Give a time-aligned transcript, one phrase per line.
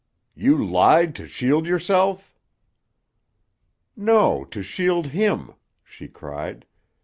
[0.33, 2.33] "You lied to shield yourself?"
[3.95, 6.65] "No, to shield him," she cried.